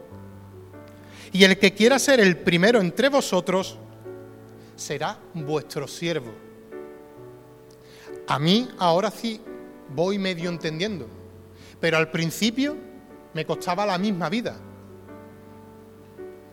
Y 1.31 1.43
el 1.43 1.57
que 1.57 1.74
quiera 1.74 2.00
ser 2.00 2.19
el 2.19 2.38
primero 2.38 2.79
entre 2.79 3.10
vosotros 3.10 3.77
será 4.75 5.19
vuestro 5.34 5.88
siervo. 5.88 6.31
A 8.27 8.39
mí 8.39 8.69
ahora 8.79 9.12
sí 9.12 9.41
voy 9.89 10.17
medio 10.17 10.50
entendiendo. 10.50 11.07
Pero 11.79 11.98
al 11.98 12.10
principio 12.10 12.75
me 13.34 13.45
costaba 13.45 13.86
la 13.86 13.98
misma 13.98 14.29
vida. 14.29 14.55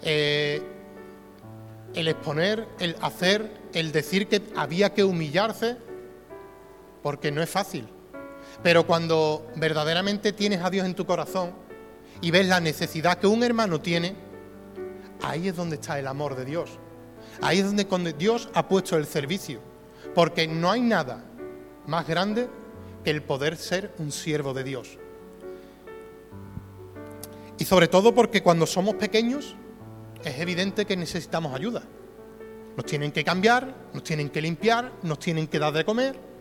Eh, 0.02 0.60
el 1.94 2.08
exponer, 2.08 2.66
el 2.78 2.96
hacer, 3.00 3.50
el 3.72 3.92
decir 3.92 4.26
que 4.26 4.42
había 4.56 4.92
que 4.92 5.04
humillarse, 5.04 5.76
porque 7.02 7.30
no 7.30 7.42
es 7.42 7.50
fácil. 7.50 7.88
Pero 8.62 8.86
cuando 8.86 9.46
verdaderamente 9.56 10.32
tienes 10.32 10.62
a 10.62 10.70
Dios 10.70 10.86
en 10.86 10.94
tu 10.94 11.06
corazón 11.06 11.52
y 12.20 12.30
ves 12.30 12.46
la 12.46 12.60
necesidad 12.60 13.18
que 13.18 13.26
un 13.26 13.42
hermano 13.42 13.80
tiene, 13.80 14.14
ahí 15.22 15.48
es 15.48 15.56
donde 15.56 15.76
está 15.76 15.98
el 15.98 16.06
amor 16.06 16.36
de 16.36 16.44
Dios. 16.44 16.70
Ahí 17.40 17.58
es 17.58 17.64
donde 17.64 18.12
Dios 18.12 18.48
ha 18.54 18.68
puesto 18.68 18.96
el 18.96 19.06
servicio. 19.06 19.60
Porque 20.14 20.46
no 20.46 20.70
hay 20.70 20.80
nada 20.80 21.24
más 21.86 22.06
grande 22.06 22.48
el 23.04 23.22
poder 23.22 23.56
ser 23.56 23.92
un 23.98 24.12
siervo 24.12 24.52
de 24.54 24.64
Dios. 24.64 24.98
Y 27.58 27.64
sobre 27.64 27.88
todo 27.88 28.14
porque 28.14 28.42
cuando 28.42 28.66
somos 28.66 28.94
pequeños 28.96 29.56
es 30.24 30.38
evidente 30.38 30.84
que 30.84 30.96
necesitamos 30.96 31.54
ayuda. 31.54 31.82
Nos 32.76 32.86
tienen 32.86 33.12
que 33.12 33.24
cambiar, 33.24 33.74
nos 33.92 34.02
tienen 34.02 34.30
que 34.30 34.40
limpiar, 34.40 34.92
nos 35.02 35.18
tienen 35.18 35.46
que 35.46 35.58
dar 35.58 35.72
de 35.72 35.84
comer. 35.84 36.31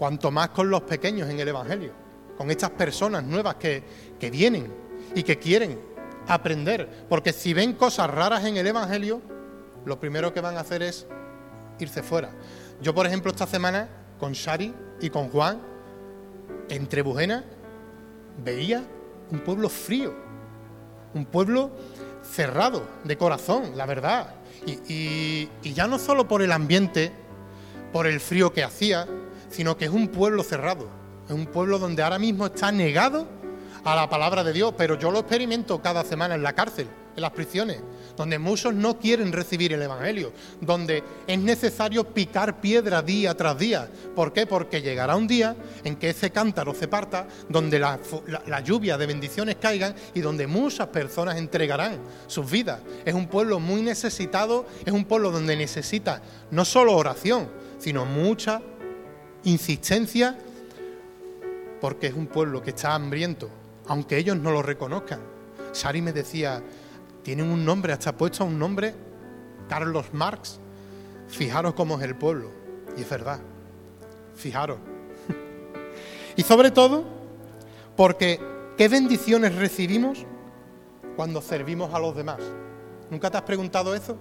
Cuanto 0.00 0.30
más 0.30 0.48
con 0.48 0.70
los 0.70 0.80
pequeños 0.80 1.28
en 1.28 1.38
el 1.38 1.48
Evangelio, 1.48 1.92
con 2.38 2.50
estas 2.50 2.70
personas 2.70 3.22
nuevas 3.22 3.56
que, 3.56 3.84
que 4.18 4.30
vienen 4.30 4.72
y 5.14 5.22
que 5.22 5.38
quieren 5.38 5.78
aprender. 6.26 7.06
Porque 7.06 7.34
si 7.34 7.52
ven 7.52 7.74
cosas 7.74 8.08
raras 8.08 8.46
en 8.46 8.56
el 8.56 8.66
Evangelio, 8.66 9.20
lo 9.84 10.00
primero 10.00 10.32
que 10.32 10.40
van 10.40 10.56
a 10.56 10.60
hacer 10.60 10.82
es 10.82 11.06
irse 11.78 12.02
fuera. 12.02 12.30
Yo, 12.80 12.94
por 12.94 13.06
ejemplo, 13.06 13.30
esta 13.30 13.46
semana 13.46 13.88
con 14.18 14.32
Shari 14.32 14.74
y 15.02 15.10
con 15.10 15.28
Juan, 15.28 15.60
entre 16.70 17.02
Bujena, 17.02 17.44
veía 18.42 18.82
un 19.30 19.40
pueblo 19.40 19.68
frío, 19.68 20.14
un 21.12 21.26
pueblo 21.26 21.70
cerrado 22.22 22.86
de 23.04 23.18
corazón, 23.18 23.76
la 23.76 23.84
verdad. 23.84 24.34
Y, 24.66 25.48
ya 25.62 25.86
no 25.86 25.98
solo 25.98 26.26
por 26.26 26.40
el 26.42 26.52
ambiente, 26.52 27.12
por 27.92 28.06
el 28.06 28.20
frío 28.20 28.52
que 28.52 28.62
hacía, 28.62 29.06
sino 29.50 29.76
que 29.76 29.86
es 29.86 29.90
un 29.90 30.08
pueblo 30.08 30.42
cerrado, 30.42 30.88
es 31.28 31.34
un 31.34 31.46
pueblo 31.46 31.78
donde 31.78 32.02
ahora 32.02 32.18
mismo 32.18 32.46
está 32.46 32.72
negado 32.72 33.26
a 33.84 33.94
la 33.94 34.08
palabra 34.08 34.44
de 34.44 34.52
Dios, 34.52 34.74
pero 34.76 34.98
yo 34.98 35.10
lo 35.10 35.20
experimento 35.20 35.80
cada 35.80 36.04
semana 36.04 36.34
en 36.34 36.42
la 36.42 36.52
cárcel, 36.52 36.88
en 37.16 37.22
las 37.22 37.32
prisiones, 37.32 37.80
donde 38.16 38.38
muchos 38.38 38.74
no 38.74 38.98
quieren 38.98 39.32
recibir 39.32 39.72
el 39.72 39.82
Evangelio, 39.82 40.32
donde 40.60 41.02
es 41.26 41.38
necesario 41.38 42.04
picar 42.04 42.60
piedra 42.60 43.02
día 43.02 43.34
tras 43.34 43.58
día. 43.58 43.88
¿Por 44.14 44.32
qué? 44.32 44.46
Porque 44.46 44.82
llegará 44.82 45.16
un 45.16 45.26
día 45.26 45.56
en 45.84 45.96
que 45.96 46.10
ese 46.10 46.30
cántaro 46.30 46.74
se 46.74 46.88
parta, 46.88 47.26
donde 47.48 47.78
la, 47.78 47.98
lluvia 48.62 48.98
de 48.98 49.06
bendiciones 49.06 49.56
caigan 49.56 49.94
y 50.14 50.20
donde 50.20 50.46
muchas 50.46 50.88
personas 50.88 51.36
entregarán 51.36 51.98
sus 52.26 52.50
vidas. 52.50 52.80
Es 53.04 53.14
un 53.14 53.26
pueblo 53.26 53.58
muy 53.58 53.82
necesitado, 53.82 54.66
es 54.84 54.92
un 54.92 55.04
pueblo 55.04 55.30
donde 55.30 55.56
necesita 55.56 56.20
no 56.50 56.64
solo 56.64 56.96
oración, 56.96 57.48
sino 57.78 58.04
mucha 58.04 58.60
insistencia, 59.44 60.36
porque 61.80 62.08
es 62.08 62.14
un 62.14 62.26
pueblo 62.26 62.62
que 62.62 62.70
está 62.70 62.94
hambriento, 62.94 63.48
aunque 63.86 64.16
ellos 64.16 64.36
no 64.36 64.50
lo 64.50 64.62
reconozcan. 64.62 65.20
Sari 65.72 66.02
me 66.02 66.12
decía, 66.12 66.62
tienen 67.22 67.50
un 67.50 67.64
nombre, 67.64 67.92
hasta 67.92 68.16
puesto 68.16 68.44
un 68.44 68.58
nombre, 68.58 68.94
Carlos 69.68 70.06
Marx. 70.12 70.58
Fijaros 71.28 71.74
cómo 71.74 71.96
es 71.98 72.02
el 72.02 72.16
pueblo. 72.16 72.50
Y 72.96 73.02
es 73.02 73.08
verdad. 73.08 73.40
Fijaros. 74.34 74.78
y 76.36 76.42
sobre 76.42 76.70
todo, 76.70 77.04
porque 77.96 78.40
qué 78.76 78.88
bendiciones 78.88 79.54
recibimos 79.54 80.26
cuando 81.16 81.40
servimos 81.40 81.94
a 81.94 81.98
los 81.98 82.16
demás. 82.16 82.40
¿Nunca 83.10 83.30
te 83.30 83.36
has 83.36 83.42
preguntado 83.42 83.94
eso? 83.94 84.18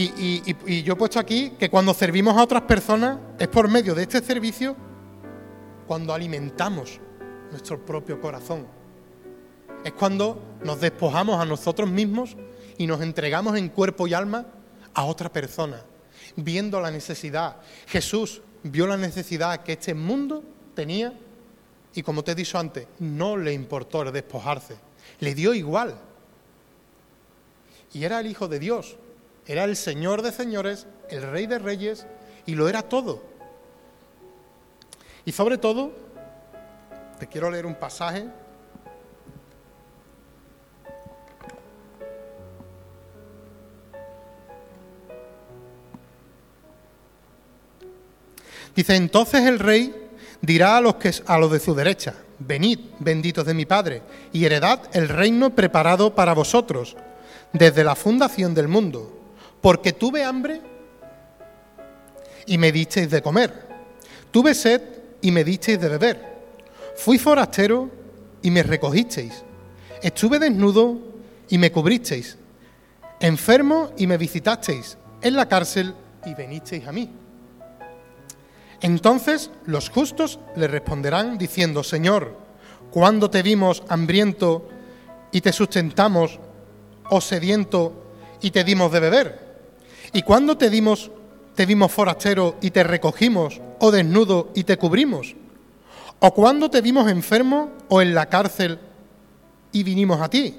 Y, 0.00 0.82
yo 0.84 0.92
he 0.92 0.96
puesto 0.96 1.18
aquí 1.18 1.50
que 1.58 1.68
cuando 1.68 1.92
servimos 1.92 2.36
a 2.36 2.44
otras 2.44 2.62
personas 2.62 3.18
es 3.36 3.48
por 3.48 3.68
medio 3.68 3.96
de 3.96 4.02
este 4.02 4.22
servicio 4.22 4.76
cuando 5.88 6.14
alimentamos 6.14 7.00
nuestro 7.50 7.84
propio 7.84 8.20
corazón 8.20 8.78
es 9.84 9.92
cuando 9.92 10.40
nos 10.62 10.80
despojamos 10.80 11.40
a 11.40 11.44
nosotros 11.44 11.90
mismos 11.90 12.36
y 12.76 12.86
nos 12.86 13.00
entregamos 13.00 13.56
en 13.56 13.68
cuerpo 13.68 14.06
y 14.06 14.14
alma 14.14 14.46
a 14.94 15.04
otra 15.04 15.32
persona, 15.32 15.82
viendo 16.36 16.80
la 16.80 16.90
necesidad. 16.90 17.56
Jesús 17.86 18.42
vio 18.62 18.86
la 18.86 18.96
necesidad 18.96 19.62
que 19.62 19.72
este 19.72 19.94
mundo 19.94 20.42
tenía 20.74 21.12
y 21.94 22.02
como 22.02 22.22
te 22.22 22.32
he 22.32 22.34
dicho 22.34 22.58
antes, 22.58 22.86
no 22.98 23.36
le 23.36 23.52
importó 23.52 24.04
despojarse, 24.10 24.76
le 25.20 25.34
dio 25.34 25.54
igual. 25.54 25.98
Y 27.92 28.04
era 28.04 28.20
el 28.20 28.26
Hijo 28.26 28.46
de 28.46 28.58
Dios, 28.58 28.96
era 29.48 29.64
el 29.64 29.74
Señor 29.74 30.22
de 30.22 30.30
señores, 30.30 30.86
el 31.08 31.22
Rey 31.22 31.46
de 31.46 31.58
reyes 31.58 32.06
y 32.46 32.54
lo 32.54 32.68
era 32.68 32.82
todo. 32.82 33.22
Y 35.24 35.32
sobre 35.32 35.58
todo, 35.58 35.90
te 37.18 37.26
quiero 37.26 37.50
leer 37.50 37.66
un 37.66 37.74
pasaje 37.74 38.28
Dice, 48.78 48.94
entonces 48.94 49.44
el 49.44 49.58
rey 49.58 49.92
dirá 50.40 50.76
a 50.76 50.80
los, 50.80 50.94
que, 50.94 51.12
a 51.26 51.36
los 51.36 51.50
de 51.50 51.58
su 51.58 51.74
derecha, 51.74 52.14
venid, 52.38 52.78
benditos 53.00 53.44
de 53.44 53.52
mi 53.52 53.66
Padre, 53.66 54.02
y 54.32 54.44
heredad 54.44 54.82
el 54.92 55.08
reino 55.08 55.50
preparado 55.50 56.14
para 56.14 56.32
vosotros 56.32 56.96
desde 57.52 57.82
la 57.82 57.96
fundación 57.96 58.54
del 58.54 58.68
mundo, 58.68 59.17
porque 59.60 59.92
tuve 59.92 60.24
hambre 60.24 60.60
y 62.46 62.58
me 62.58 62.72
disteis 62.72 63.10
de 63.10 63.22
comer, 63.22 63.66
tuve 64.30 64.54
sed 64.54 64.82
y 65.20 65.30
me 65.30 65.44
disteis 65.44 65.80
de 65.80 65.88
beber, 65.88 66.22
fui 66.96 67.18
forastero 67.18 67.90
y 68.42 68.50
me 68.50 68.62
recogisteis, 68.62 69.44
estuve 70.02 70.38
desnudo 70.38 70.98
y 71.48 71.58
me 71.58 71.72
cubristeis, 71.72 72.36
enfermo 73.20 73.90
y 73.96 74.06
me 74.06 74.16
visitasteis, 74.16 74.96
en 75.20 75.34
la 75.34 75.48
cárcel 75.48 75.94
y 76.24 76.34
venisteis 76.34 76.86
a 76.86 76.92
mí. 76.92 77.10
Entonces 78.80 79.50
los 79.66 79.90
justos 79.90 80.38
le 80.54 80.68
responderán 80.68 81.36
diciendo, 81.36 81.82
Señor, 81.82 82.36
¿cuándo 82.90 83.28
te 83.28 83.42
vimos 83.42 83.82
hambriento 83.88 84.68
y 85.32 85.40
te 85.40 85.52
sustentamos, 85.52 86.38
o 87.10 87.20
sediento 87.20 88.04
y 88.40 88.50
te 88.50 88.64
dimos 88.64 88.92
de 88.92 89.00
beber? 89.00 89.47
¿Y 90.12 90.22
cuándo 90.22 90.56
te 90.56 90.70
dimos, 90.70 91.10
te 91.54 91.66
vimos 91.66 91.92
forastero 91.92 92.56
y 92.60 92.70
te 92.70 92.82
recogimos, 92.82 93.60
o 93.78 93.90
desnudo 93.90 94.50
y 94.54 94.64
te 94.64 94.76
cubrimos? 94.76 95.34
¿O 96.20 96.34
cuándo 96.34 96.70
te 96.70 96.80
vimos 96.80 97.10
enfermo 97.10 97.70
o 97.88 98.02
en 98.02 98.14
la 98.14 98.26
cárcel 98.26 98.78
y 99.72 99.82
vinimos 99.82 100.20
a 100.20 100.28
ti? 100.28 100.56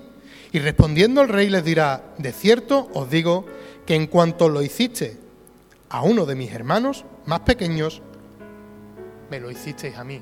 Y 0.51 0.59
respondiendo 0.59 1.21
el 1.21 1.29
rey 1.29 1.49
les 1.49 1.63
dirá, 1.63 2.03
de 2.17 2.31
cierto 2.31 2.89
os 2.93 3.09
digo 3.09 3.45
que 3.85 3.95
en 3.95 4.07
cuanto 4.07 4.49
lo 4.49 4.61
hiciste 4.61 5.17
a 5.89 6.01
uno 6.01 6.25
de 6.25 6.35
mis 6.35 6.51
hermanos 6.51 7.05
más 7.25 7.41
pequeños, 7.41 8.01
me 9.29 9.39
lo 9.39 9.51
hicisteis 9.51 9.95
a 9.97 10.03
mí. 10.03 10.21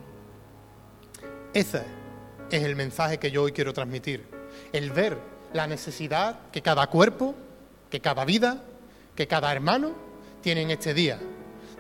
Ese 1.54 1.84
es 2.52 2.63
el 2.63 2.76
mensaje 2.76 3.20
que 3.20 3.32
yo 3.32 3.44
hoy 3.44 3.52
quiero 3.52 3.74
transmitir. 3.74 4.26
El 4.74 4.92
ver 4.92 5.18
la 5.54 5.68
necesidad 5.68 6.40
que 6.52 6.62
cada 6.62 6.88
cuerpo, 6.88 7.36
que 7.90 8.02
cada 8.02 8.26
vida, 8.26 8.63
que 9.18 9.28
cada 9.28 9.52
hermano 9.52 9.94
tiene 10.42 10.62
en 10.62 10.72
este 10.72 10.94
día. 10.94 11.20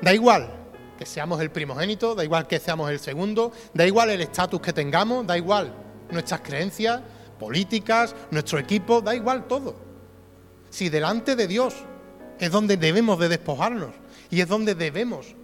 Da 0.01 0.11
igual 0.11 0.49
que 0.97 1.05
seamos 1.05 1.39
el 1.39 1.51
primogénito, 1.51 2.15
da 2.15 2.23
igual 2.23 2.47
que 2.47 2.59
seamos 2.59 2.89
el 2.89 2.99
segundo, 2.99 3.51
da 3.75 3.85
igual 3.85 4.09
el 4.09 4.21
estatus 4.21 4.59
que 4.59 4.73
tengamos, 4.73 5.25
da 5.25 5.37
igual 5.37 5.71
nuestras 6.09 6.41
creencias 6.41 6.99
políticas, 7.39 8.15
nuestro 8.31 8.57
equipo, 8.57 9.01
da 9.01 9.15
igual 9.15 9.47
todo. 9.47 9.75
Si 10.71 10.89
delante 10.89 11.35
de 11.35 11.47
Dios 11.47 11.75
es 12.39 12.51
donde 12.51 12.75
debemos 12.75 13.19
de 13.19 13.29
despojarnos 13.29 13.93
y 14.31 14.41
es 14.41 14.47
donde 14.47 14.73
debemos 14.73 15.35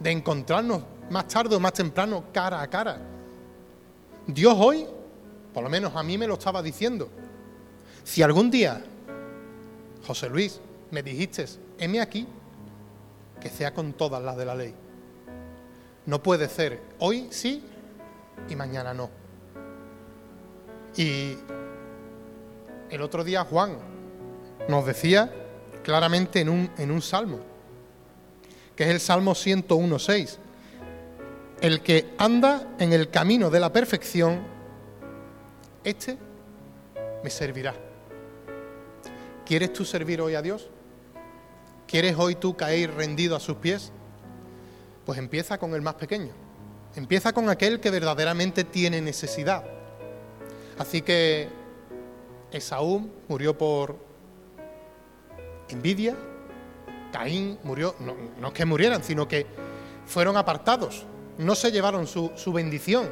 de 0.00 0.10
encontrarnos 0.10 0.82
más 1.10 1.28
tarde 1.28 1.54
o 1.54 1.60
más 1.60 1.74
temprano, 1.74 2.24
cara 2.32 2.60
a 2.60 2.68
cara. 2.68 2.98
Dios 4.26 4.56
hoy, 4.58 4.84
por 5.54 5.62
lo 5.62 5.70
menos 5.70 5.94
a 5.94 6.02
mí 6.02 6.18
me 6.18 6.26
lo 6.26 6.34
estaba 6.34 6.60
diciendo. 6.60 7.08
Si 8.02 8.20
algún 8.22 8.50
día, 8.50 8.84
José 10.04 10.28
Luis, 10.28 10.60
me 10.90 11.02
dijiste, 11.02 11.46
heme 11.78 12.00
aquí, 12.00 12.26
que 13.40 13.48
sea 13.48 13.74
con 13.74 13.92
todas 13.92 14.22
las 14.22 14.36
de 14.36 14.44
la 14.44 14.54
ley. 14.54 14.74
No 16.06 16.22
puede 16.22 16.48
ser 16.48 16.80
hoy 16.98 17.28
sí 17.30 17.64
y 18.48 18.56
mañana 18.56 18.94
no. 18.94 19.10
Y 20.96 21.36
el 22.90 23.02
otro 23.02 23.24
día 23.24 23.44
Juan 23.44 23.76
nos 24.68 24.86
decía 24.86 25.30
claramente 25.82 26.40
en 26.40 26.48
un, 26.48 26.70
en 26.78 26.90
un 26.90 27.02
salmo, 27.02 27.40
que 28.74 28.84
es 28.84 28.90
el 28.90 29.00
Salmo 29.00 29.32
101.6, 29.32 30.38
el 31.60 31.80
que 31.80 32.14
anda 32.18 32.74
en 32.78 32.92
el 32.92 33.10
camino 33.10 33.50
de 33.50 33.60
la 33.60 33.72
perfección, 33.72 34.40
este 35.84 36.18
me 37.22 37.30
servirá. 37.30 37.74
¿Quieres 39.44 39.72
tú 39.72 39.84
servir 39.84 40.20
hoy 40.20 40.34
a 40.34 40.42
Dios? 40.42 40.68
¿Quieres 41.86 42.16
hoy 42.18 42.34
tú 42.34 42.56
caer 42.56 42.94
rendido 42.94 43.36
a 43.36 43.40
sus 43.40 43.56
pies? 43.56 43.92
Pues 45.04 45.18
empieza 45.18 45.58
con 45.58 45.74
el 45.74 45.82
más 45.82 45.94
pequeño. 45.94 46.32
Empieza 46.94 47.32
con 47.32 47.48
aquel 47.48 47.80
que 47.80 47.90
verdaderamente 47.90 48.64
tiene 48.64 49.00
necesidad. 49.00 49.64
Así 50.78 51.02
que 51.02 51.48
Esaú 52.50 53.10
murió 53.28 53.56
por 53.56 53.96
envidia, 55.68 56.16
Caín 57.12 57.58
murió, 57.62 57.94
no, 58.00 58.14
no 58.40 58.48
es 58.48 58.52
que 58.52 58.64
murieran, 58.64 59.02
sino 59.02 59.28
que 59.28 59.46
fueron 60.06 60.36
apartados 60.36 61.06
no 61.38 61.54
se 61.54 61.70
llevaron 61.70 62.06
su, 62.06 62.52
bendición. 62.52 63.08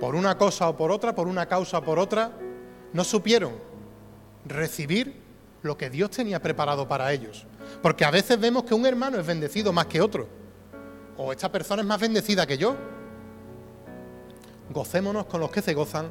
Por 0.00 0.14
una 0.14 0.36
cosa 0.36 0.68
o 0.68 0.76
por 0.76 0.90
otra, 0.90 1.14
por 1.14 1.28
una 1.28 1.46
causa 1.46 1.78
o 1.78 1.82
por 1.82 1.98
otra, 1.98 2.32
no 2.92 3.04
supieron 3.04 3.52
recibir 4.44 5.22
lo 5.64 5.78
que 5.78 5.88
Dios 5.88 6.10
tenía 6.10 6.40
preparado 6.40 6.86
para 6.86 7.10
ellos. 7.12 7.46
Porque 7.82 8.04
a 8.04 8.10
veces 8.10 8.38
vemos 8.38 8.64
que 8.64 8.74
un 8.74 8.84
hermano 8.84 9.18
es 9.18 9.26
bendecido 9.26 9.72
más 9.72 9.86
que 9.86 10.00
otro. 10.00 10.28
O 11.16 11.32
esta 11.32 11.50
persona 11.50 11.80
es 11.80 11.88
más 11.88 11.98
bendecida 11.98 12.46
que 12.46 12.58
yo. 12.58 12.76
Gocémonos 14.70 15.24
con 15.24 15.40
los 15.40 15.50
que 15.50 15.62
se 15.62 15.72
gozan, 15.72 16.10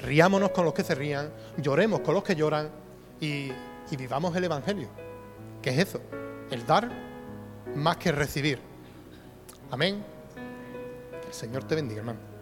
riámonos 0.00 0.50
con 0.50 0.64
los 0.64 0.72
que 0.72 0.82
se 0.82 0.94
rían, 0.94 1.30
lloremos 1.58 2.00
con 2.00 2.14
los 2.14 2.24
que 2.24 2.34
lloran 2.34 2.70
y, 3.20 3.52
vivamos 3.96 4.34
el 4.36 4.44
Evangelio. 4.44 4.88
¿Qué 5.60 5.70
es 5.70 5.88
eso? 5.88 6.00
El 6.50 6.66
dar 6.66 6.90
más 7.74 7.98
que 7.98 8.10
recibir. 8.10 8.58
Amén. 9.70 10.02
Señor 11.30 11.64
te 11.64 11.74
bendiga, 11.74 12.00
hermano. 12.00 12.33